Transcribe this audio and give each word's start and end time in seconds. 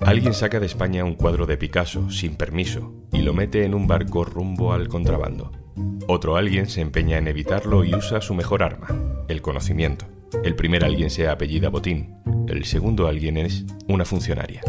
Alguien 0.00 0.32
saca 0.32 0.60
de 0.60 0.66
España 0.66 1.04
un 1.04 1.14
cuadro 1.14 1.46
de 1.46 1.58
Picasso 1.58 2.10
sin 2.10 2.36
permiso 2.36 2.94
y 3.12 3.22
lo 3.22 3.34
mete 3.34 3.64
en 3.64 3.74
un 3.74 3.86
barco 3.86 4.24
rumbo 4.24 4.72
al 4.72 4.88
contrabando. 4.88 5.52
Otro 6.08 6.36
alguien 6.36 6.68
se 6.68 6.80
empeña 6.80 7.18
en 7.18 7.28
evitarlo 7.28 7.84
y 7.84 7.94
usa 7.94 8.20
su 8.20 8.34
mejor 8.34 8.62
arma, 8.62 8.88
el 9.28 9.42
conocimiento. 9.42 10.06
El 10.42 10.56
primer 10.56 10.84
alguien 10.84 11.10
se 11.10 11.28
apellida 11.28 11.68
Botín, 11.68 12.14
el 12.48 12.64
segundo 12.64 13.08
alguien 13.08 13.36
es 13.36 13.66
una 13.88 14.04
funcionaria. 14.04 14.62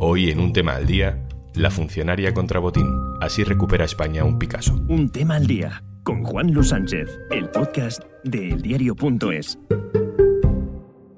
Hoy 0.00 0.30
en 0.30 0.40
un 0.40 0.52
tema 0.52 0.74
al 0.76 0.86
día, 0.86 1.26
la 1.54 1.70
funcionaria 1.70 2.32
contra 2.32 2.60
Botín. 2.60 2.88
Así 3.20 3.44
recupera 3.44 3.84
España 3.84 4.24
un 4.24 4.38
Picasso. 4.38 4.74
Un 4.88 5.10
tema 5.10 5.36
al 5.36 5.46
día 5.46 5.82
con 6.02 6.22
Juan 6.22 6.52
Luis 6.52 6.68
Sánchez, 6.68 7.08
el 7.30 7.48
podcast 7.50 8.02
de 8.24 8.50
eldiario.es. 8.50 9.58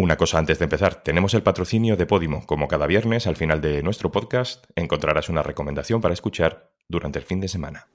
Una 0.06 0.16
cosa 0.16 0.38
antes 0.38 0.60
de 0.60 0.66
empezar, 0.66 1.02
tenemos 1.02 1.34
el 1.34 1.42
patrocinio 1.42 1.96
de 1.96 2.06
Podimo. 2.06 2.46
Como 2.46 2.68
cada 2.68 2.86
viernes, 2.86 3.26
al 3.26 3.34
final 3.34 3.60
de 3.60 3.82
nuestro 3.82 4.12
podcast, 4.12 4.64
encontrarás 4.76 5.28
una 5.28 5.42
recomendación 5.42 6.00
para 6.00 6.14
escuchar 6.14 6.70
durante 6.86 7.18
el 7.18 7.24
fin 7.24 7.40
de 7.40 7.48
semana. 7.48 7.88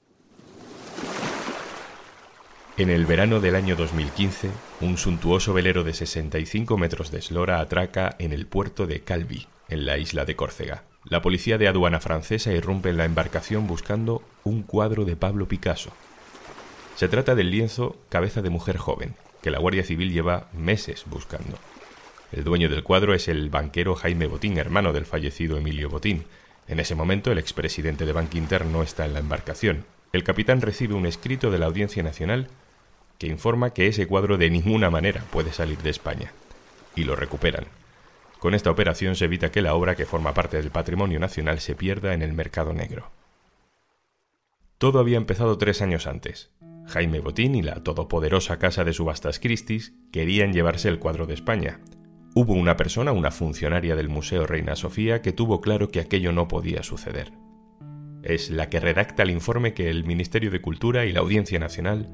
En 2.76 2.90
el 2.90 3.06
verano 3.06 3.40
del 3.40 3.54
año 3.54 3.76
2015, 3.76 4.50
un 4.82 4.98
suntuoso 4.98 5.54
velero 5.54 5.84
de 5.84 5.94
65 5.94 6.76
metros 6.76 7.10
de 7.10 7.20
eslora 7.20 7.60
atraca 7.60 8.14
en 8.18 8.34
el 8.34 8.46
puerto 8.46 8.86
de 8.86 9.00
Calvi, 9.00 9.46
en 9.70 9.86
la 9.86 9.96
isla 9.96 10.26
de 10.26 10.36
Córcega. 10.36 10.84
La 11.04 11.22
policía 11.22 11.56
de 11.56 11.66
aduana 11.66 11.98
francesa 11.98 12.52
irrumpe 12.52 12.90
en 12.90 12.98
la 12.98 13.06
embarcación 13.06 13.66
buscando 13.66 14.22
un 14.44 14.64
cuadro 14.64 15.06
de 15.06 15.16
Pablo 15.16 15.48
Picasso. 15.48 15.92
Se 16.94 17.08
trata 17.08 17.34
del 17.34 17.50
lienzo 17.50 17.96
Cabeza 18.10 18.42
de 18.42 18.50
Mujer 18.50 18.76
Joven, 18.76 19.14
que 19.40 19.50
la 19.50 19.60
Guardia 19.60 19.82
Civil 19.82 20.12
lleva 20.12 20.50
meses 20.52 21.04
buscando. 21.06 21.56
El 22.32 22.44
dueño 22.44 22.70
del 22.70 22.82
cuadro 22.82 23.12
es 23.12 23.28
el 23.28 23.50
banquero 23.50 23.94
Jaime 23.94 24.26
Botín, 24.26 24.56
hermano 24.56 24.94
del 24.94 25.04
fallecido 25.04 25.58
Emilio 25.58 25.90
Botín. 25.90 26.24
En 26.66 26.80
ese 26.80 26.94
momento 26.94 27.30
el 27.30 27.36
expresidente 27.36 28.06
de 28.06 28.12
Bank 28.14 28.34
Inter 28.34 28.64
no 28.64 28.82
está 28.82 29.04
en 29.04 29.12
la 29.12 29.18
embarcación. 29.18 29.84
El 30.14 30.24
capitán 30.24 30.62
recibe 30.62 30.94
un 30.94 31.04
escrito 31.04 31.50
de 31.50 31.58
la 31.58 31.66
Audiencia 31.66 32.02
Nacional 32.02 32.48
que 33.18 33.26
informa 33.26 33.74
que 33.74 33.86
ese 33.86 34.06
cuadro 34.06 34.38
de 34.38 34.48
ninguna 34.48 34.88
manera 34.88 35.22
puede 35.30 35.52
salir 35.52 35.78
de 35.78 35.90
España. 35.90 36.32
Y 36.96 37.04
lo 37.04 37.16
recuperan. 37.16 37.66
Con 38.38 38.54
esta 38.54 38.70
operación 38.70 39.14
se 39.14 39.26
evita 39.26 39.52
que 39.52 39.60
la 39.60 39.74
obra 39.74 39.94
que 39.94 40.06
forma 40.06 40.32
parte 40.32 40.56
del 40.56 40.70
patrimonio 40.70 41.20
nacional 41.20 41.60
se 41.60 41.74
pierda 41.74 42.14
en 42.14 42.22
el 42.22 42.32
mercado 42.32 42.72
negro. 42.72 43.10
Todo 44.78 45.00
había 45.00 45.18
empezado 45.18 45.58
tres 45.58 45.82
años 45.82 46.06
antes. 46.06 46.50
Jaime 46.88 47.20
Botín 47.20 47.54
y 47.54 47.62
la 47.62 47.84
todopoderosa 47.84 48.58
casa 48.58 48.84
de 48.84 48.94
subastas 48.94 49.38
Christie's 49.38 49.92
querían 50.12 50.52
llevarse 50.52 50.88
el 50.88 50.98
cuadro 50.98 51.26
de 51.26 51.34
España, 51.34 51.78
Hubo 52.34 52.54
una 52.54 52.78
persona, 52.78 53.12
una 53.12 53.30
funcionaria 53.30 53.94
del 53.94 54.08
Museo 54.08 54.46
Reina 54.46 54.74
Sofía, 54.74 55.20
que 55.20 55.32
tuvo 55.32 55.60
claro 55.60 55.88
que 55.88 56.00
aquello 56.00 56.32
no 56.32 56.48
podía 56.48 56.82
suceder. 56.82 57.30
Es 58.22 58.50
la 58.50 58.70
que 58.70 58.80
redacta 58.80 59.22
el 59.22 59.30
informe 59.30 59.74
que 59.74 59.90
el 59.90 60.04
Ministerio 60.04 60.50
de 60.50 60.62
Cultura 60.62 61.04
y 61.04 61.12
la 61.12 61.20
Audiencia 61.20 61.58
Nacional 61.58 62.06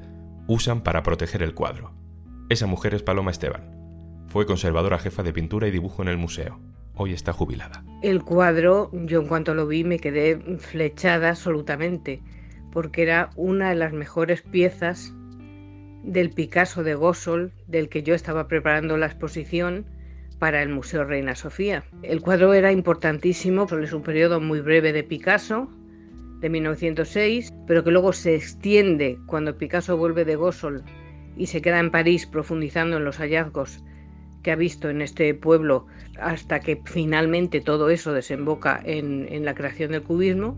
usan 0.45 0.83
para 0.83 1.03
proteger 1.03 1.41
el 1.41 1.53
cuadro. 1.53 1.93
Esa 2.49 2.67
mujer 2.67 2.95
es 2.95 3.01
Paloma 3.01 3.31
Esteban. 3.31 4.25
Fue 4.27 4.45
conservadora 4.45 4.99
jefa 4.99 5.23
de 5.23 5.31
pintura 5.31 5.69
y 5.69 5.71
dibujo 5.71 6.01
en 6.01 6.09
el 6.09 6.17
museo. 6.17 6.59
Hoy 6.95 7.13
está 7.13 7.31
jubilada. 7.31 7.85
El 8.03 8.21
cuadro, 8.21 8.91
yo 8.91 9.21
en 9.21 9.27
cuanto 9.27 9.53
lo 9.53 9.67
vi 9.67 9.85
me 9.85 9.99
quedé 9.99 10.37
flechada 10.57 11.29
absolutamente, 11.29 12.21
porque 12.73 13.03
era 13.03 13.29
una 13.37 13.69
de 13.69 13.75
las 13.75 13.93
mejores 13.93 14.41
piezas 14.41 15.13
del 16.03 16.31
Picasso 16.31 16.83
de 16.83 16.95
Gossol, 16.95 17.53
del 17.67 17.87
que 17.87 18.03
yo 18.03 18.15
estaba 18.15 18.49
preparando 18.49 18.97
la 18.97 19.05
exposición, 19.05 19.85
para 20.39 20.63
el 20.63 20.69
Museo 20.69 21.03
Reina 21.03 21.35
Sofía. 21.35 21.83
El 22.01 22.21
cuadro 22.21 22.53
era 22.53 22.71
importantísimo, 22.71 23.67
es 23.81 23.93
un 23.93 24.01
periodo 24.01 24.39
muy 24.39 24.61
breve 24.61 24.93
de 24.93 25.03
Picasso, 25.03 25.69
de 26.39 26.49
1906, 26.49 27.53
pero 27.67 27.83
que 27.83 27.91
luego 27.91 28.13
se 28.13 28.35
extiende 28.35 29.19
cuando 29.25 29.57
Picasso 29.57 29.97
vuelve 29.97 30.23
de 30.23 30.37
Gossol 30.37 30.83
y 31.35 31.47
se 31.47 31.61
queda 31.61 31.79
en 31.79 31.91
París 31.91 32.25
profundizando 32.25 32.97
en 32.97 33.03
los 33.03 33.17
hallazgos 33.17 33.83
que 34.41 34.51
ha 34.51 34.55
visto 34.55 34.89
en 34.89 35.01
este 35.01 35.33
pueblo 35.33 35.85
hasta 36.19 36.61
que 36.61 36.81
finalmente 36.85 37.59
todo 37.59 37.89
eso 37.89 38.13
desemboca 38.13 38.81
en 38.85 39.43
la 39.43 39.53
creación 39.53 39.91
del 39.91 40.03
cubismo. 40.03 40.57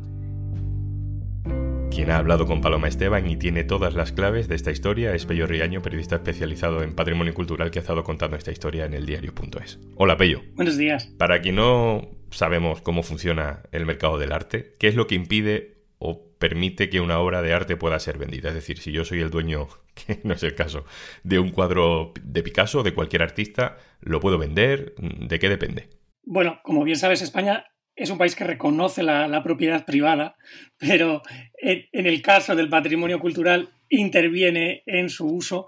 Quien 1.91 2.09
ha 2.09 2.17
hablado 2.17 2.47
con 2.47 2.61
Paloma 2.61 2.87
Esteban 2.87 3.29
y 3.29 3.35
tiene 3.35 3.65
todas 3.65 3.95
las 3.95 4.13
claves 4.13 4.47
de 4.47 4.55
esta 4.55 4.71
historia 4.71 5.13
es 5.13 5.25
Pello 5.25 5.45
Riaño, 5.45 5.81
periodista 5.81 6.15
especializado 6.15 6.83
en 6.83 6.95
patrimonio 6.95 7.33
cultural 7.33 7.69
que 7.69 7.79
ha 7.79 7.81
estado 7.81 8.05
contando 8.05 8.37
esta 8.37 8.49
historia 8.49 8.85
en 8.85 8.93
el 8.93 9.05
diario.es. 9.05 9.77
Hola 9.97 10.15
Pello. 10.15 10.41
Buenos 10.55 10.77
días. 10.77 11.07
Para 11.17 11.41
quien 11.41 11.57
no 11.57 12.07
sabemos 12.29 12.81
cómo 12.81 13.03
funciona 13.03 13.63
el 13.73 13.85
mercado 13.85 14.17
del 14.17 14.31
arte, 14.31 14.77
¿qué 14.79 14.87
es 14.87 14.95
lo 14.95 15.05
que 15.05 15.15
impide 15.15 15.83
o 15.97 16.33
permite 16.39 16.89
que 16.89 17.01
una 17.01 17.19
obra 17.19 17.41
de 17.41 17.53
arte 17.53 17.75
pueda 17.75 17.99
ser 17.99 18.17
vendida? 18.17 18.47
Es 18.47 18.55
decir, 18.55 18.79
si 18.79 18.93
yo 18.93 19.03
soy 19.03 19.19
el 19.19 19.29
dueño, 19.29 19.67
que 19.93 20.21
no 20.23 20.33
es 20.33 20.43
el 20.43 20.55
caso, 20.55 20.85
de 21.25 21.39
un 21.39 21.49
cuadro 21.49 22.13
de 22.23 22.41
Picasso, 22.41 22.79
o 22.79 22.83
de 22.83 22.93
cualquier 22.93 23.21
artista, 23.21 23.75
¿lo 23.99 24.21
puedo 24.21 24.37
vender? 24.37 24.95
¿De 24.97 25.39
qué 25.39 25.49
depende? 25.49 25.89
Bueno, 26.23 26.61
como 26.63 26.85
bien 26.85 26.97
sabes, 26.97 27.21
España 27.21 27.65
es 27.95 28.09
un 28.09 28.17
país 28.17 28.35
que 28.35 28.43
reconoce 28.43 29.03
la, 29.03 29.43
propiedad 29.43 29.85
privada, 29.85 30.35
pero 30.77 31.21
en, 31.57 32.05
el 32.05 32.21
caso 32.21 32.55
del 32.55 32.69
patrimonio 32.69 33.19
cultural 33.19 33.69
interviene 33.89 34.83
en 34.85 35.09
su 35.09 35.27
uso 35.27 35.67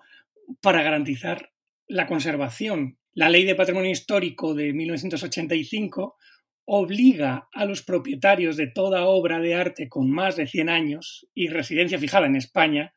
para 0.62 0.84
garantizar 0.84 1.52
la 1.88 2.08
conservación. 2.08 2.98
La 3.14 3.30
Ley 3.30 3.46
de 3.46 3.56
Patrimonio 3.56 3.92
Histórico 3.92 4.56
de 4.56 4.74
1985 4.74 6.18
obliga 6.66 7.50
a 7.52 7.66
los 7.66 7.84
propietarios 7.84 8.56
de 8.56 8.68
toda 8.68 9.06
obra 9.06 9.40
de 9.40 9.56
arte 9.56 9.90
con 9.90 10.10
más 10.10 10.38
de 10.38 10.48
100 10.48 10.70
años 10.70 11.28
y 11.34 11.48
residencia 11.48 12.00
fijada 12.00 12.26
en 12.26 12.38
España 12.38 12.94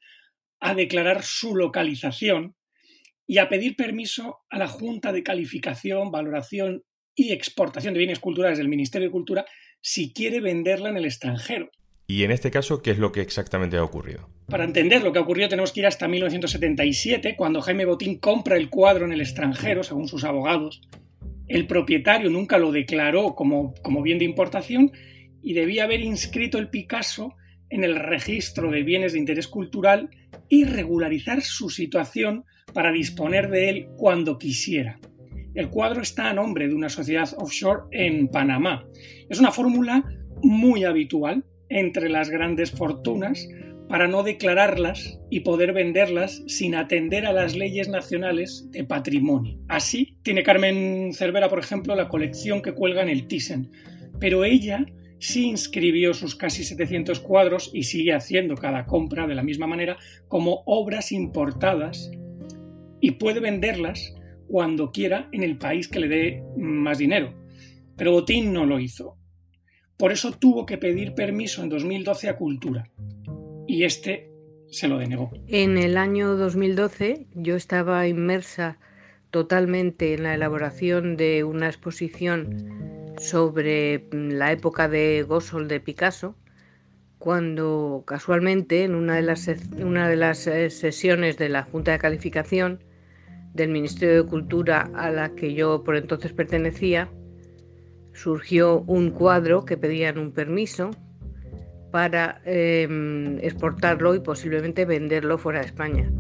a 0.61 0.75
declarar 0.75 1.23
su 1.23 1.57
localización 1.57 2.55
y 3.27 3.39
a 3.39 3.49
pedir 3.49 3.75
permiso 3.77 4.39
a 4.49 4.59
la 4.59 4.69
Junta 4.69 5.13
de 5.13 5.25
Calificación, 5.25 6.13
Valoración 6.13 6.85
y 7.17 7.33
exportación 7.33 7.95
de 7.95 7.99
bienes 7.99 8.21
culturales 8.21 8.59
del 8.59 8.69
Ministerio 8.69 9.09
de 9.09 9.13
Cultura 9.13 9.47
si 9.81 10.13
quiere 10.13 10.41
venderla 10.41 10.91
en 10.91 10.99
el 10.99 11.07
extranjero. 11.07 11.71
¿Y 12.07 12.23
en 12.23 12.31
este 12.31 12.53
caso 12.53 12.83
qué 12.83 12.93
es 12.93 12.99
lo 12.99 13.11
que 13.11 13.21
exactamente 13.21 13.77
ha 13.77 13.83
ocurrido? 13.83 14.29
Para 14.47 14.65
entender 14.65 15.03
lo 15.03 15.13
que 15.13 15.19
ha 15.19 15.23
ocurrido 15.23 15.49
tenemos 15.49 15.73
que 15.73 15.81
ir 15.81 15.87
hasta 15.87 16.07
1977, 16.07 17.35
cuando 17.37 17.61
Jaime 17.61 17.85
Botín 17.85 18.19
compra 18.19 18.57
el 18.57 18.71
cuadro 18.71 19.07
en 19.07 19.13
el 19.13 19.21
extranjero, 19.21 19.83
según 19.83 20.07
sus 20.07 20.23
abogados. 20.23 20.83
El 21.49 21.67
propietario 21.67 22.31
nunca 22.31 22.59
lo 22.59 22.71
declaró 22.71 23.35
como, 23.35 23.75
como 23.83 24.03
bien 24.03 24.19
de 24.19 24.25
importación 24.25 24.93
y 25.43 25.55
debía 25.55 25.85
haber 25.85 26.01
inscrito 26.01 26.59
el 26.59 26.69
Picasso 26.69 27.35
en 27.71 27.83
el 27.83 27.97
registro 27.97 28.71
de 28.71 28.83
bienes 28.83 29.13
de 29.13 29.19
interés 29.19 29.49
cultural 29.49 30.11
y 30.49 30.65
regularizar 30.65 31.43
su 31.43 31.71
situación 31.71 32.45
para 32.73 32.93
disponer 32.93 33.49
de 33.51 33.69
él 33.69 33.89
cuando 33.97 34.39
quisiera. 34.39 35.01
El 35.57 35.71
cuadro 35.71 36.03
está 36.03 36.29
a 36.29 36.35
nombre 36.35 36.69
de 36.69 36.75
una 36.75 36.91
sociedad 36.91 37.31
offshore 37.39 37.85
en 37.91 38.29
Panamá. 38.29 38.87
Es 39.31 39.41
una 39.41 39.53
fórmula 39.53 40.05
muy 40.43 40.85
habitual 40.85 41.45
entre 41.71 42.11
las 42.11 42.29
grandes 42.29 42.71
fortunas 42.71 43.49
para 43.89 44.07
no 44.07 44.23
declararlas 44.23 45.19
y 45.31 45.41
poder 45.41 45.73
venderlas 45.73 46.43
sin 46.47 46.75
atender 46.75 47.25
a 47.25 47.33
las 47.33 47.57
leyes 47.57 47.89
nacionales 47.89 48.71
de 48.71 48.85
patrimonio. 48.85 49.59
Así 49.67 50.19
tiene 50.23 50.43
Carmen 50.43 51.15
Cervera, 51.15 51.49
por 51.49 51.61
ejemplo, 51.61 51.97
la 51.97 52.09
colección 52.09 52.61
que 52.61 52.75
cuelga 52.75 53.01
en 53.01 53.09
el 53.09 53.27
Thyssen, 53.27 53.71
pero 54.21 54.45
ella 54.45 54.85
sí 55.19 55.47
inscribió 55.47 56.13
sus 56.13 56.35
casi 56.35 56.65
700 56.65 57.19
cuadros 57.21 57.71
y 57.73 57.85
sigue 57.85 58.13
haciendo 58.13 58.57
cada 58.57 58.85
compra 58.85 59.27
de 59.27 59.35
la 59.35 59.43
misma 59.43 59.67
manera 59.67 59.97
como 60.29 60.65
obras 60.67 61.13
importadas 61.13 62.11
y 63.01 63.13
puede 63.13 63.41
venderlas 63.41 64.16
cuando 64.49 64.91
quiera 64.91 65.29
en 65.33 65.43
el 65.43 65.59
país 65.59 65.89
que 65.89 66.01
le 66.01 66.09
dé 66.09 66.43
más 66.57 66.99
dinero. 66.99 67.35
Pero 67.97 68.13
Botín 68.13 68.53
no 68.53 68.67
lo 68.67 68.79
hizo. 68.79 69.17
Por 69.97 70.13
eso 70.13 70.33
tuvo 70.33 70.67
que 70.67 70.79
pedir 70.79 71.15
permiso 71.15 71.63
en 71.63 71.71
2012 71.71 72.29
a 72.29 72.37
Cultura. 72.37 72.91
Y 73.67 73.85
este 73.85 74.31
se 74.69 74.89
lo 74.89 74.99
denegó. 74.99 75.31
En 75.49 75.79
el 75.79 75.97
año 75.97 76.37
2012 76.37 77.27
yo 77.35 77.57
estaba 77.57 78.07
inmersa 78.07 78.79
totalmente 79.31 80.15
en 80.15 80.23
la 80.23 80.35
elaboración 80.35 81.17
de 81.17 81.45
una 81.45 81.67
exposición 81.67 83.15
sobre 83.19 84.07
la 84.13 84.53
época 84.53 84.89
de 84.89 85.23
Gossol 85.23 85.69
de 85.69 85.81
Picasso, 85.81 86.37
cuando 87.19 88.05
casualmente 88.07 88.85
en 88.85 88.95
una 88.95 89.17
de 89.17 89.23
las, 89.23 89.49
una 89.79 90.09
de 90.09 90.17
las 90.17 90.47
eh, 90.47 90.71
sesiones 90.71 91.39
de 91.39 91.49
la 91.49 91.63
Junta 91.63 91.93
de 91.93 91.99
Calificación 91.99 92.85
del 93.57 93.71
Ministerio 93.71 94.23
de 94.23 94.29
Cultura 94.29 94.91
a 94.95 95.11
la 95.11 95.35
que 95.35 95.55
yo 95.55 95.83
por 95.83 95.97
entonces 95.97 96.33
pertenecía, 96.33 97.09
surgió 98.13 98.83
un 98.83 99.11
cuadro 99.11 99.65
que 99.65 99.77
pedían 99.77 100.19
un 100.19 100.33
permiso 100.33 100.91
para 101.91 102.41
em, 102.45 103.39
exportarlo 103.39 104.15
y 104.15 104.21
posiblemente 104.21 104.85
venderlo 104.85 105.39
fuera 105.39 105.61
de 105.61 105.67
España. 105.67 106.11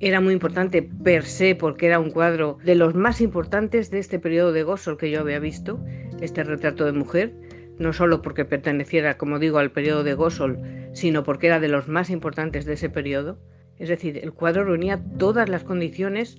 Era 0.00 0.20
muy 0.20 0.32
importante 0.32 0.82
per 0.82 1.24
se 1.24 1.54
porque 1.54 1.86
era 1.86 2.00
un 2.00 2.10
cuadro 2.10 2.58
de 2.64 2.74
los 2.74 2.94
más 2.94 3.20
importantes 3.20 3.90
de 3.90 4.00
este 4.00 4.18
periodo 4.18 4.52
de 4.52 4.64
Gossol 4.64 4.98
que 4.98 5.10
yo 5.10 5.20
había 5.20 5.38
visto. 5.38 5.78
este 6.20 6.44
retrato 6.44 6.84
de 6.84 6.92
mujer, 6.92 7.34
no 7.78 7.92
solo 7.92 8.22
porque 8.22 8.44
perteneciera, 8.44 9.16
como 9.18 9.40
digo, 9.40 9.58
al 9.58 9.72
periodo 9.72 10.04
de 10.04 10.14
Gosol, 10.14 10.58
sino 10.92 11.24
porque 11.24 11.48
era 11.48 11.58
de 11.58 11.68
los 11.68 11.88
más 11.88 12.10
importantes 12.10 12.64
de 12.64 12.74
ese 12.74 12.88
periodo. 12.88 13.38
Es 13.82 13.88
decir, 13.88 14.20
el 14.22 14.32
cuadro 14.32 14.62
reunía 14.62 15.02
todas 15.18 15.48
las 15.48 15.64
condiciones 15.64 16.38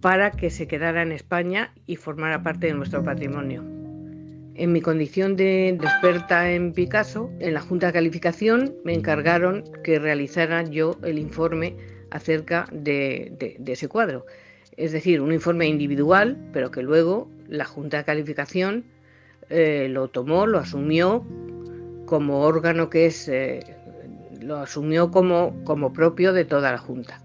para 0.00 0.30
que 0.30 0.48
se 0.48 0.68
quedara 0.68 1.02
en 1.02 1.10
España 1.10 1.74
y 1.86 1.96
formara 1.96 2.44
parte 2.44 2.68
de 2.68 2.74
nuestro 2.74 3.02
patrimonio. 3.02 3.64
En 4.54 4.70
mi 4.70 4.80
condición 4.80 5.34
de, 5.34 5.70
experta 5.70 6.52
en 6.52 6.72
Picasso, 6.72 7.32
en 7.40 7.54
la 7.54 7.60
Junta 7.60 7.88
de 7.88 7.94
Calificación 7.94 8.76
me 8.84 8.94
encargaron 8.94 9.64
que 9.82 9.98
realizara 9.98 10.62
yo 10.62 10.96
el 11.02 11.18
informe 11.18 11.74
acerca 12.12 12.68
de, 12.70 13.58
ese 13.66 13.88
cuadro. 13.88 14.24
Es 14.76 14.92
decir, 14.92 15.20
un 15.20 15.32
informe 15.32 15.66
individual, 15.66 16.38
pero 16.52 16.70
que 16.70 16.84
luego 16.84 17.28
la 17.48 17.64
Junta 17.64 17.96
de 17.96 18.04
Calificación 18.04 18.84
eh, 19.50 19.88
lo 19.90 20.06
tomó, 20.06 20.46
lo 20.46 20.60
asumió 20.60 21.26
como 22.06 22.42
órgano 22.42 22.88
que 22.88 23.06
es, 23.06 23.28
eh, 23.28 23.73
lo 24.44 24.58
asumió 24.58 25.10
como, 25.10 25.62
como 25.64 25.92
propio 25.92 26.32
de 26.32 26.44
toda 26.44 26.70
la 26.72 26.78
Junta. 26.78 27.22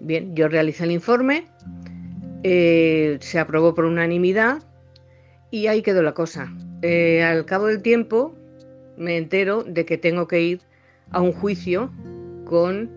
Bien, 0.00 0.34
yo 0.34 0.48
realicé 0.48 0.84
el 0.84 0.92
informe, 0.92 1.46
eh, 2.44 3.18
se 3.20 3.38
aprobó 3.38 3.74
por 3.74 3.84
unanimidad 3.84 4.62
y 5.50 5.66
ahí 5.66 5.82
quedó 5.82 6.02
la 6.02 6.14
cosa. 6.14 6.52
al 6.82 7.44
cabo 7.44 7.66
del 7.66 7.82
tiempo 7.82 8.34
me 8.96 9.16
entero 9.16 9.64
de 9.64 9.84
que 9.84 9.98
tengo 9.98 10.28
que 10.28 10.40
ir 10.40 10.60
a 11.10 11.20
un 11.20 11.32
juicio 11.32 11.90
con, 12.44 12.90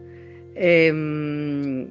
em, 0.56 1.88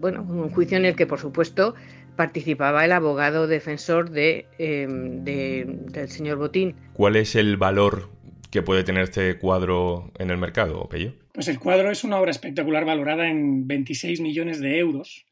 bueno, 0.00 0.22
un 0.22 0.50
juicio 0.50 0.76
en 0.76 0.84
el 0.84 0.96
que 0.96 1.06
por 1.06 1.18
supuesto 1.18 1.74
participaba 2.16 2.84
el 2.84 2.92
abogado 2.92 3.46
defensor 3.46 4.10
em, 4.16 5.24
de, 5.24 5.78
del 5.92 6.08
señor 6.08 6.38
Botín. 6.38 6.74
¿Cuál 6.92 7.16
es 7.16 7.36
el 7.36 7.56
valor 7.56 8.08
que 8.50 8.62
puede 8.62 8.84
tener 8.84 9.04
este 9.04 9.38
cuadro 9.38 10.12
en 10.18 10.30
el 10.30 10.38
mercado, 10.38 10.88
Pello? 10.88 11.14
Pues 11.32 11.48
el 11.48 11.58
cuadro 11.58 11.90
es 11.90 12.04
una 12.04 12.18
obra 12.18 12.30
espectacular 12.30 12.84
valorada 12.84 13.28
en 13.28 13.66
26 13.66 14.20
millones 14.20 14.60
de 14.60 14.78
euros. 14.78 15.26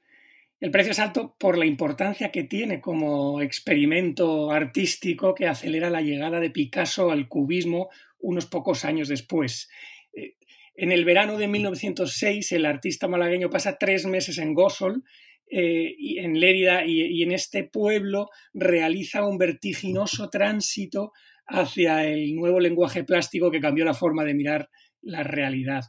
El 0.60 0.70
precio 0.70 0.92
es 0.92 0.98
alto 0.98 1.36
por 1.38 1.58
la 1.58 1.66
importancia 1.66 2.30
que 2.30 2.44
tiene 2.44 2.80
como 2.80 3.42
experimento 3.42 4.50
artístico 4.50 5.34
que 5.34 5.46
acelera 5.46 5.90
la 5.90 6.00
llegada 6.00 6.40
de 6.40 6.50
Picasso 6.50 7.10
al 7.10 7.28
cubismo 7.28 7.90
unos 8.18 8.46
pocos 8.46 8.84
años 8.84 9.08
después. 9.08 9.68
Eh, 10.14 10.36
en 10.74 10.92
el 10.92 11.04
verano 11.04 11.36
de 11.36 11.48
1906, 11.48 12.52
el 12.52 12.66
artista 12.66 13.08
malagueño 13.08 13.50
pasa 13.50 13.76
tres 13.78 14.06
meses 14.06 14.38
en 14.38 14.54
Gosol 14.54 15.04
eh, 15.48 15.94
en 16.18 16.40
Lérida 16.40 16.84
y, 16.84 17.22
en 17.22 17.30
este 17.30 17.62
pueblo 17.62 18.30
realiza 18.52 19.24
un 19.24 19.38
vertiginoso 19.38 20.28
tránsito 20.28 21.12
hacia 21.46 22.04
el 22.04 22.34
nuevo 22.34 22.60
lenguaje 22.60 23.04
plástico 23.04 23.50
que 23.50 23.60
cambió 23.60 23.84
la 23.84 23.94
forma 23.94 24.24
de 24.24 24.34
mirar 24.34 24.68
la 25.02 25.22
realidad. 25.22 25.84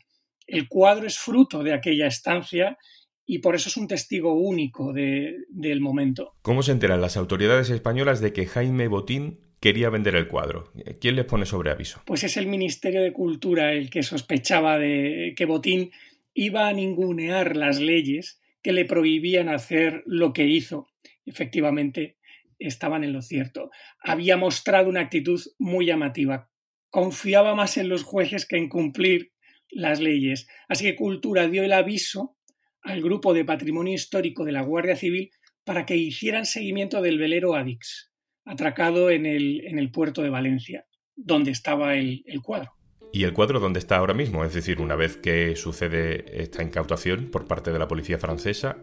El 0.46 0.68
cuadro 0.68 1.08
es 1.08 1.18
fruto 1.18 1.64
de 1.64 1.74
aquella 1.74 2.08
estancia 2.08 2.78
y 3.26 3.40
por 3.40 3.56
eso 3.56 3.68
es 3.70 3.78
un 3.78 3.88
testigo 3.88 4.34
único 4.34 4.94
del 4.94 5.82
momento. 5.82 6.36
¿Cómo 6.42 6.64
se 6.64 6.72
enteran 6.72 7.02
las 7.02 7.18
autoridades 7.18 7.70
españolas 7.70 8.22
de 8.22 8.32
que 8.32 8.46
Jaime 8.46 8.88
Botín 8.88 9.40
quería 9.60 9.90
vender 9.90 10.16
el 10.16 10.28
cuadro? 10.28 10.72
¿Quién 11.02 11.16
les 11.16 11.26
pone 11.26 11.46
sobre 11.46 11.72
aviso? 11.72 12.02
Pues 12.06 12.24
es 12.24 12.38
el 12.38 12.48
Ministerio 12.48 13.02
de 13.02 13.12
Cultura 13.12 13.74
el 13.74 13.90
que 13.90 14.04
sospechaba 14.04 14.78
de 14.78 15.34
que 15.36 15.46
Botín 15.46 15.92
iba 16.34 16.68
a 16.68 16.74
ningunear 16.74 17.58
las 17.58 17.80
leyes 17.80 18.40
que 18.62 18.72
le 18.72 18.86
prohibían 18.86 19.50
hacer 19.50 20.04
lo 20.06 20.32
que 20.32 20.46
hizo. 20.46 20.88
Efectivamente, 21.26 22.17
estaban 22.60 23.04
en 23.04 23.14
lo 23.14 23.22
cierto. 23.22 23.70
Había 24.00 24.38
mostrado 24.38 24.90
una 24.90 25.02
actitud 25.02 25.42
muy 25.60 25.86
llamativa. 25.86 26.50
Confiaba 26.90 27.56
más 27.56 27.78
en 27.78 27.90
los 27.90 28.04
jueces 28.04 28.46
que 28.46 28.58
en 28.58 28.70
cumplir 28.70 29.34
las 29.70 30.00
leyes. 30.00 30.48
Así 30.68 30.86
que 30.86 30.96
Cultura 30.96 31.48
dio 31.48 31.64
el 31.64 31.74
aviso 31.74 32.38
al 32.82 33.02
grupo 33.02 33.34
de 33.34 33.46
patrimonio 33.46 33.94
histórico 33.94 34.46
de 34.46 34.54
la 34.54 34.62
Guardia 34.62 34.96
Civil 34.96 35.32
para 35.64 35.86
que 35.86 35.98
hicieran 35.98 36.46
seguimiento 36.46 37.02
del 37.02 37.18
velero 37.18 37.56
Adix, 37.56 38.12
atracado 38.46 39.10
en 39.10 39.26
el, 39.26 39.66
en 39.66 39.78
el 39.80 39.92
puerto 39.92 40.22
de 40.22 40.30
Valencia, 40.30 40.86
donde 41.16 41.52
estaba 41.52 41.96
el 41.96 42.24
cuadro. 42.42 42.78
¿Y 43.12 43.24
el 43.24 43.34
cuadro 43.34 43.60
dónde 43.60 43.80
está 43.80 43.98
ahora 43.98 44.14
mismo? 44.14 44.44
Es 44.44 44.54
decir, 44.54 44.82
una 44.82 44.96
vez 44.96 45.18
que 45.18 45.56
sucede 45.56 46.42
esta 46.42 46.62
incautación 46.64 47.32
por 47.32 47.48
parte 47.48 47.72
de 47.72 47.80
la 47.80 47.88
policía 47.88 48.18
francesa, 48.18 48.78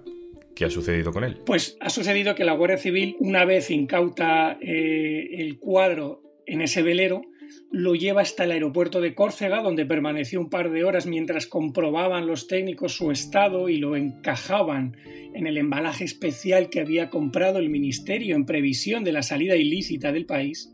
¿qué 0.55 0.65
ha 0.65 0.71
sucedido 0.71 1.12
con 1.12 1.25
él? 1.25 1.39
Pues 1.45 1.77
ha 1.81 1.91
sucedido 1.91 2.35
que 2.35 2.45
la 2.45 2.53
Guardia 2.53 2.79
Civil, 2.79 3.17
una 3.21 3.45
vez 3.45 3.71
incauta 3.71 4.59
eh, 4.61 5.29
el 5.41 5.59
cuadro 5.59 6.23
en 6.47 6.61
ese 6.61 6.83
velero, 6.83 7.23
lo 7.71 7.95
lleva 7.95 8.23
hasta 8.23 8.45
el 8.45 8.53
aeropuerto 8.53 9.01
de 9.01 9.15
Córcega, 9.15 9.61
donde 9.61 9.87
permaneció 9.87 10.41
un 10.41 10.49
par 10.49 10.71
de 10.71 10.85
horas 10.85 11.06
mientras 11.06 11.47
comprobaban 11.47 12.27
los 12.27 12.47
técnicos 12.47 12.93
su 12.93 13.11
estado 13.11 13.69
y 13.69 13.79
lo 13.79 13.97
encajaban 13.97 14.97
en 15.35 15.47
el 15.47 15.59
embalaje 15.59 16.05
especial 16.05 16.71
que 16.71 16.81
había 16.81 17.11
comprado 17.11 17.59
el 17.59 17.71
Ministerio 17.71 18.37
en 18.37 18.47
previsión 18.47 19.03
de 19.05 19.12
la 19.12 19.23
salida 19.23 19.56
ilícita 19.56 20.12
del 20.12 20.27
país, 20.27 20.73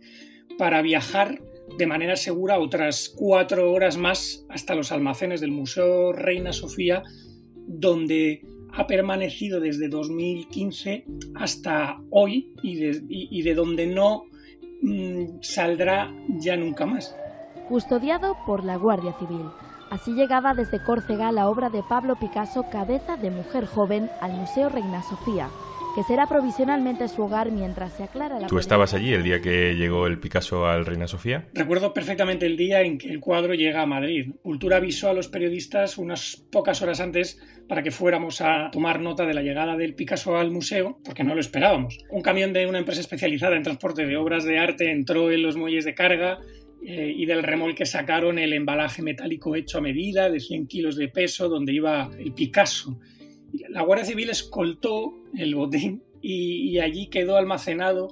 para 0.59 0.83
viajar 0.83 1.41
de 1.79 1.87
manera 1.87 2.17
segura 2.17 2.59
otras 2.59 3.09
cuatro 3.17 3.73
horas 3.73 3.97
más 3.97 4.45
hasta 4.49 4.75
los 4.75 4.93
almacenes 4.93 5.41
del 5.41 5.53
Museo 5.53 6.13
Reina 6.13 6.53
Sofía, 6.53 7.03
donde 7.67 8.43
ha 8.73 8.87
permanecido 8.87 9.61
desde 9.61 9.89
2015 9.89 11.05
hasta 11.35 11.99
hoy 12.11 12.53
y 12.63 13.43
de, 13.43 13.55
donde 13.55 13.87
no 13.87 14.25
mm, 14.83 15.41
saldrá 15.41 16.13
ya 16.39 16.57
nunca 16.57 16.87
más. 16.87 17.15
Custodiado 17.69 18.37
por 18.47 18.65
la 18.65 18.77
Guardia 18.77 19.13
Civil. 19.19 19.47
Así 19.91 20.13
llegaba 20.13 20.55
desde 20.55 20.83
Córcega 20.85 21.33
la 21.33 21.49
obra 21.49 21.69
de 21.69 21.83
Pablo 21.83 22.17
Picasso, 22.17 22.65
Cabeza 22.71 23.17
de 23.17 23.31
Mujer 23.31 23.67
Joven, 23.67 24.09
al 24.21 24.33
Museo 24.35 24.69
Reina 24.69 25.03
Sofía 25.03 25.49
que 25.95 26.03
será 26.05 26.27
provisionalmente 26.27 27.09
su 27.09 27.23
hogar 27.23 27.51
mientras 27.51 27.93
se 27.95 28.05
aclara 28.05 28.39
la... 28.39 28.47
¿Tú 28.47 28.59
estabas 28.59 28.95
allí 28.95 29.13
el 29.13 29.23
día 29.23 29.41
que 29.41 29.75
llegó 29.75 30.07
el 30.07 30.19
Picasso 30.19 30.67
al 30.67 30.87
Reina 30.87 31.09
Sofía? 31.09 31.49
Recuerdo 31.55 31.93
perfectamente 31.93 32.47
el 32.47 32.57
día 32.57 32.83
en 32.83 32.99
que 32.99 33.09
el 33.09 33.21
cuadro 33.21 33.55
llega 33.55 33.83
a 33.83 33.87
Madrid. 33.87 34.33
Cultura 34.43 34.77
avisó 34.77 35.09
a 35.09 35.15
los 35.15 35.29
periodistas 35.29 35.99
unas 35.99 36.37
pocas 36.51 36.83
horas 36.83 37.01
antes 37.01 37.41
para 37.69 37.83
que 37.83 37.91
fuéramos 37.91 38.41
a 38.41 38.71
tomar 38.71 39.01
nota 39.01 39.27
de 39.27 39.35
la 39.35 39.43
llegada 39.43 39.77
del 39.77 39.95
Picasso 39.95 40.37
al 40.37 40.51
museo, 40.51 40.99
porque 41.05 41.25
no 41.25 41.35
lo 41.35 41.41
esperábamos. 41.41 41.99
Un 42.11 42.23
camión 42.23 42.53
de 42.53 42.67
una 42.67 42.79
empresa 42.79 43.01
especializada 43.01 43.57
en 43.57 43.63
transporte 43.63 44.07
de 44.07 44.17
obras 44.17 44.45
de 44.45 44.59
arte 44.59 44.91
entró 44.91 45.31
en 45.31 45.43
los 45.43 45.57
muelles 45.57 45.85
de 45.85 45.95
carga 45.95 46.39
eh, 46.85 47.13
y 47.15 47.27
del 47.27 47.43
remolque 47.43 47.85
sacaron 47.85 48.39
el 48.39 48.53
embalaje 48.53 49.03
metálico 49.03 49.55
hecho 49.55 49.79
a 49.79 49.83
medida 49.83 50.31
de 50.31 50.41
100 50.41 50.67
kilos 50.67 50.97
de 50.97 51.09
peso 51.09 51.49
donde 51.49 51.73
iba 51.73 52.11
el 52.19 52.33
Picasso 52.33 52.99
la 53.69 53.83
Guardia 53.83 54.05
Civil 54.05 54.31
escoltó 54.31 55.15
el 55.37 55.55
botín 55.55 56.03
y, 56.23 56.79
allí 56.79 57.07
quedó 57.07 57.37
almacenado 57.37 58.09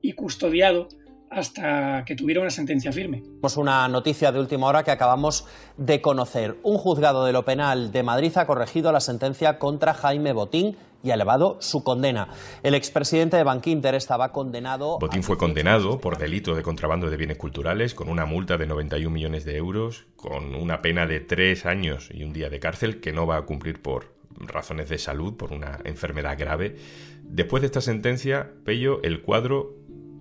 y 0.00 0.12
custodiado 0.12 0.88
hasta 1.28 2.04
que 2.06 2.16
tuviera 2.16 2.40
una 2.40 2.50
sentencia 2.50 2.90
firme. 2.90 3.20
Tenemos 3.20 3.56
una 3.56 3.86
noticia 3.86 4.32
de 4.32 4.40
última 4.40 4.66
hora 4.66 4.82
que 4.82 4.90
acabamos 4.90 5.46
de 5.76 6.00
conocer. 6.00 6.56
Un 6.64 6.76
juzgado 6.76 7.24
de 7.24 7.32
lo 7.32 7.44
penal 7.44 7.92
de 7.92 8.02
Madrid 8.02 8.32
ha 8.36 8.46
corregido 8.46 8.90
la 8.90 9.00
sentencia 9.00 9.58
contra 9.58 9.94
Jaime 9.94 10.32
Botín 10.32 10.76
y 11.04 11.10
ha 11.10 11.14
elevado 11.14 11.56
su 11.60 11.84
condena. 11.84 12.28
El 12.62 12.74
expresidente 12.74 13.36
de 13.36 13.44
Bankinter 13.44 13.94
estaba 13.94 14.32
condenado. 14.32 14.98
Botín 14.98 15.22
fue 15.22 15.38
condenado 15.38 16.00
por 16.00 16.18
delito 16.18 16.54
de 16.54 16.62
contrabando 16.62 17.10
de 17.10 17.16
bienes 17.16 17.36
culturales 17.36 17.94
con 17.94 18.08
una 18.08 18.26
multa 18.26 18.58
de 18.58 18.66
91 18.66 19.10
millones 19.10 19.44
de 19.44 19.56
euros, 19.56 20.06
con 20.16 20.54
una 20.56 20.82
pena 20.82 21.06
de 21.06 21.20
tres 21.20 21.64
años 21.64 22.08
y 22.12 22.24
un 22.24 22.32
día 22.32 22.50
de 22.50 22.58
cárcel 22.58 23.00
que 23.00 23.12
no 23.12 23.26
va 23.26 23.36
a 23.36 23.42
cumplir 23.42 23.80
por 23.80 24.19
razones 24.40 24.88
de 24.88 24.98
salud, 24.98 25.36
por 25.36 25.52
una 25.52 25.78
enfermedad 25.84 26.38
grave. 26.38 26.76
Después 27.22 27.60
de 27.60 27.66
esta 27.66 27.80
sentencia, 27.80 28.50
Pello, 28.64 29.02
el 29.02 29.22
cuadro 29.22 29.76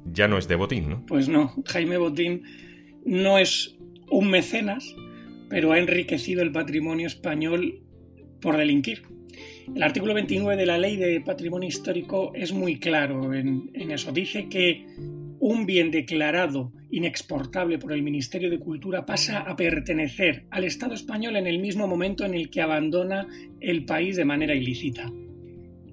ya 0.06 0.28
no 0.28 0.38
es 0.38 0.48
de 0.48 0.56
Botín, 0.56 0.90
¿no? 0.90 1.06
Pues 1.06 1.28
no, 1.28 1.54
Jaime 1.66 1.98
Botín 1.98 2.44
no 3.06 3.38
es 3.38 3.78
un 4.10 4.30
mecenas, 4.30 4.96
pero 5.50 5.72
ha 5.72 5.80
enriquecido 5.80 6.42
el 6.42 6.52
patrimonio 6.52 7.08
español 7.08 7.82
por 8.42 8.58
delinquir. 8.58 9.04
El 9.74 9.84
artículo 9.84 10.14
29 10.14 10.60
de 10.60 10.66
la 10.66 10.78
Ley 10.78 10.98
de 10.98 11.22
Patrimonio 11.22 11.70
Histórico 11.70 12.32
es 12.34 12.54
muy 12.54 12.80
claro 12.80 13.34
en, 13.34 13.70
en 13.74 13.92
eso. 13.92 14.12
Dice 14.12 14.50
que 14.50 14.86
un 15.40 15.66
bien 15.66 15.92
declarado 15.92 16.72
inexportable 16.92 17.78
por 17.78 17.94
el 17.94 18.02
Ministerio 18.02 18.50
de 18.50 18.60
Cultura 18.60 19.06
pasa 19.06 19.40
a 19.40 19.56
pertenecer 19.56 20.46
al 20.50 20.64
Estado 20.64 20.94
español 20.94 21.36
en 21.36 21.48
el 21.48 21.60
mismo 21.60 21.88
momento 21.88 22.26
en 22.26 22.34
el 22.34 22.50
que 22.50 22.62
abandona 22.62 23.28
el 23.60 23.86
país 23.86 24.16
de 24.16 24.26
manera 24.26 24.56
ilícita. 24.56 25.12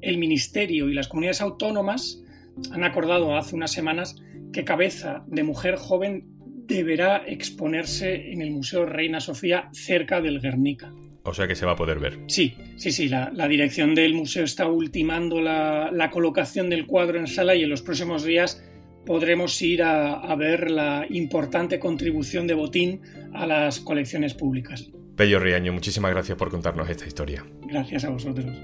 El 0.00 0.18
Ministerio 0.18 0.88
y 0.88 0.94
las 0.94 1.08
comunidades 1.08 1.40
autónomas 1.40 2.22
han 2.70 2.84
acordado 2.84 3.36
hace 3.36 3.54
unas 3.54 3.72
semanas 3.72 4.16
que 4.52 4.64
Cabeza 4.64 5.24
de 5.26 5.42
Mujer 5.42 5.76
Joven 5.76 6.24
deberá 6.66 7.22
exponerse 7.26 8.32
en 8.32 8.42
el 8.42 8.50
Museo 8.50 8.86
Reina 8.86 9.20
Sofía 9.20 9.68
cerca 9.72 10.20
del 10.20 10.40
Guernica. 10.40 10.92
O 11.22 11.34
sea 11.34 11.48
que 11.48 11.56
se 11.56 11.66
va 11.66 11.72
a 11.72 11.76
poder 11.76 11.98
ver. 11.98 12.18
Sí, 12.28 12.54
sí, 12.76 12.92
sí. 12.92 13.08
La, 13.08 13.48
dirección 13.48 13.94
del 13.94 14.14
museo 14.14 14.44
está 14.44 14.68
ultimando 14.68 15.40
la, 15.40 15.90
la, 15.92 16.10
colocación 16.10 16.70
del 16.70 16.86
cuadro 16.86 17.18
en 17.18 17.26
sala 17.26 17.56
y 17.56 17.64
en 17.64 17.70
los 17.70 17.82
próximos 17.82 18.24
días 18.24 18.62
podremos 19.06 19.62
ir 19.62 19.82
a, 19.82 20.34
ver 20.36 20.70
la 20.70 21.06
importante 21.08 21.78
contribución 21.78 22.46
de 22.46 22.54
Botín 22.54 23.00
a 23.32 23.46
las 23.46 23.80
colecciones 23.80 24.34
públicas. 24.34 24.90
Pello 25.16 25.38
Riaño, 25.38 25.72
muchísimas 25.72 26.10
gracias 26.10 26.36
por 26.36 26.50
contarnos 26.50 26.90
esta 26.90 27.06
historia. 27.06 27.46
Gracias 27.62 28.04
a 28.04 28.10
vosotros. 28.10 28.54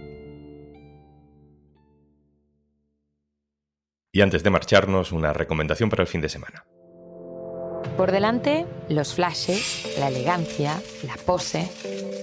Y 4.14 4.20
antes 4.20 4.42
de 4.42 4.50
marcharnos, 4.50 5.12
una 5.12 5.32
recomendación 5.32 5.88
para 5.88 6.02
el 6.02 6.08
fin 6.08 6.20
de 6.20 6.28
semana. 6.28 6.66
Por 7.96 8.10
delante, 8.10 8.66
los 8.88 9.14
flashes, 9.14 9.96
la 9.98 10.08
elegancia, 10.08 10.80
la 11.06 11.14
pose. 11.24 11.70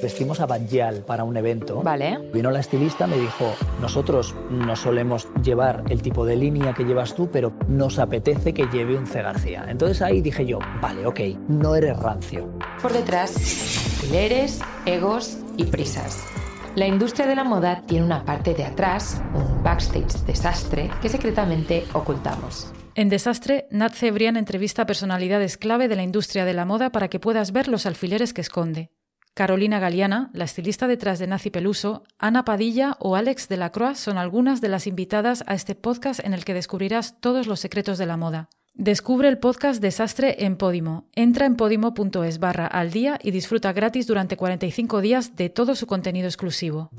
Vestimos 0.01 0.39
a 0.39 0.45
Banjal 0.45 1.03
para 1.05 1.23
un 1.23 1.37
evento. 1.37 1.81
Vale. 1.83 2.17
Vino 2.33 2.51
la 2.51 2.59
estilista, 2.59 3.05
me 3.07 3.17
dijo, 3.17 3.53
nosotros 3.81 4.35
no 4.49 4.75
solemos 4.75 5.27
llevar 5.43 5.83
el 5.89 6.01
tipo 6.01 6.25
de 6.25 6.35
línea 6.35 6.73
que 6.73 6.85
llevas 6.85 7.15
tú, 7.15 7.29
pero 7.31 7.53
nos 7.67 7.99
apetece 7.99 8.53
que 8.53 8.65
lleve 8.67 8.97
un 8.97 9.07
C. 9.07 9.21
García. 9.21 9.65
Entonces 9.67 10.01
ahí 10.01 10.21
dije 10.21 10.45
yo, 10.45 10.59
vale, 10.81 11.05
ok, 11.05 11.19
no 11.47 11.75
eres 11.75 11.97
rancio. 11.97 12.49
Por 12.81 12.93
detrás, 12.93 13.31
fileres, 13.31 14.61
egos 14.85 15.37
y 15.57 15.65
prisas. 15.65 16.23
La 16.75 16.87
industria 16.87 17.27
de 17.27 17.35
la 17.35 17.43
moda 17.43 17.81
tiene 17.85 18.05
una 18.05 18.23
parte 18.23 18.53
de 18.53 18.63
atrás, 18.63 19.21
un 19.33 19.63
backstage 19.63 20.25
desastre 20.25 20.89
que 21.01 21.09
secretamente 21.09 21.85
ocultamos. 21.93 22.71
En 22.99 23.07
Desastre, 23.07 23.65
Nat 23.71 23.93
Cebrian 23.93 24.35
entrevista 24.35 24.81
a 24.81 24.85
personalidades 24.85 25.55
clave 25.55 25.87
de 25.87 25.95
la 25.95 26.03
industria 26.03 26.43
de 26.43 26.53
la 26.53 26.65
moda 26.65 26.91
para 26.91 27.07
que 27.07 27.17
puedas 27.17 27.53
ver 27.53 27.69
los 27.69 27.85
alfileres 27.85 28.33
que 28.33 28.41
esconde. 28.41 28.91
Carolina 29.33 29.79
Galeana, 29.79 30.29
la 30.33 30.43
estilista 30.43 30.85
detrás 30.85 31.17
de 31.17 31.27
Nazi 31.27 31.49
Peluso, 31.49 32.03
Ana 32.17 32.43
Padilla 32.43 32.97
o 32.99 33.15
Alex 33.15 33.47
de 33.47 33.55
la 33.55 33.71
Croix 33.71 33.97
son 33.97 34.17
algunas 34.17 34.59
de 34.59 34.67
las 34.67 34.85
invitadas 34.85 35.45
a 35.47 35.53
este 35.53 35.75
podcast 35.75 36.19
en 36.25 36.33
el 36.33 36.43
que 36.43 36.53
descubrirás 36.53 37.21
todos 37.21 37.47
los 37.47 37.61
secretos 37.61 37.99
de 37.99 38.05
la 38.05 38.17
moda. 38.17 38.49
Descubre 38.73 39.29
el 39.29 39.37
podcast 39.37 39.81
Desastre 39.81 40.43
en 40.43 40.57
Podimo. 40.57 41.07
Entra 41.15 41.45
en 41.45 41.55
podimo.es 41.55 42.39
barra 42.39 42.67
al 42.67 42.91
día 42.91 43.17
y 43.23 43.31
disfruta 43.31 43.71
gratis 43.71 44.07
durante 44.07 44.35
45 44.35 44.99
días 44.99 45.37
de 45.37 45.47
todo 45.47 45.75
su 45.75 45.87
contenido 45.87 46.27
exclusivo. 46.27 46.89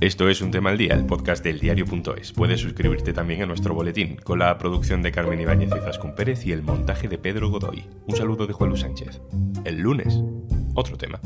Esto 0.00 0.28
es 0.28 0.40
Un 0.42 0.52
Tema 0.52 0.70
al 0.70 0.78
Día, 0.78 0.94
el 0.94 1.06
podcast 1.06 1.42
del 1.42 1.58
diario.es. 1.58 2.30
Puedes 2.30 2.60
suscribirte 2.60 3.12
también 3.12 3.42
a 3.42 3.46
nuestro 3.46 3.74
boletín, 3.74 4.14
con 4.14 4.38
la 4.38 4.56
producción 4.56 5.02
de 5.02 5.10
Carmen 5.10 5.40
Ibáñez 5.40 5.70
y 5.76 5.80
Zascún 5.80 6.14
Pérez 6.14 6.46
y 6.46 6.52
el 6.52 6.62
montaje 6.62 7.08
de 7.08 7.18
Pedro 7.18 7.50
Godoy. 7.50 7.84
Un 8.06 8.14
saludo 8.14 8.46
de 8.46 8.52
Juan 8.52 8.70
Luis 8.70 8.82
Sánchez. 8.82 9.20
El 9.64 9.80
lunes, 9.80 10.20
otro 10.76 10.96
tema. 10.96 11.18